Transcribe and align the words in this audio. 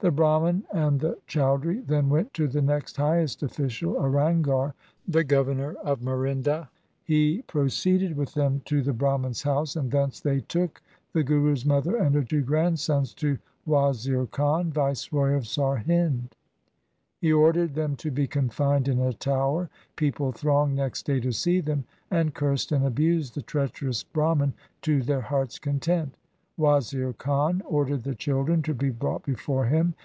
The 0.00 0.10
Brahman 0.10 0.64
and 0.72 0.98
the 0.98 1.18
Chaudhri 1.28 1.86
then 1.86 2.08
went 2.08 2.32
to 2.32 2.48
the 2.48 2.62
next 2.62 2.96
highest 2.96 3.42
official, 3.42 3.98
a 3.98 4.08
Ranghar, 4.08 4.72
the 5.06 5.22
governor 5.22 5.74
of 5.84 6.00
Murinda. 6.00 6.68
He 7.04 7.42
proceeded 7.42 8.16
LIFE 8.16 8.28
OF 8.28 8.34
GURU 8.34 8.42
GOBIND 8.46 8.66
SINGH 8.66 8.72
195 8.72 8.72
with 8.72 8.72
them 8.72 8.82
to 8.82 8.82
the 8.82 8.92
Brahman's 8.94 9.42
house, 9.42 9.76
and 9.76 9.90
thence 9.90 10.20
they 10.20 10.40
took 10.40 10.80
the 11.12 11.22
Guru's 11.22 11.66
mother 11.66 11.96
and 11.98 12.14
her 12.14 12.24
two 12.24 12.40
grandsons 12.40 13.12
to 13.16 13.36
Wazir 13.66 14.24
Khan, 14.30 14.70
Viceroy 14.70 15.34
of 15.34 15.42
Sarhind. 15.42 16.30
He 17.20 17.30
ordered 17.30 17.74
them 17.74 17.94
to 17.96 18.10
be 18.10 18.26
confined 18.26 18.88
in 18.88 19.00
a 19.02 19.12
tower. 19.12 19.68
People 19.96 20.32
thronged 20.32 20.76
next 20.76 21.02
day 21.04 21.20
to 21.20 21.30
see 21.30 21.60
them, 21.60 21.84
and 22.10 22.32
cursed 22.32 22.72
and 22.72 22.86
abused 22.86 23.34
the 23.34 23.42
treacherous 23.42 24.02
Brahman 24.02 24.54
to 24.80 25.02
their 25.02 25.20
hearts' 25.20 25.58
content. 25.58 26.14
Wazir 26.56 27.14
Khan 27.14 27.62
ordered 27.64 28.02
the 28.02 28.14
children 28.14 28.60
to 28.64 28.74
be 28.74 28.90
brought 28.90 29.24
before 29.24 29.64
him. 29.64 29.94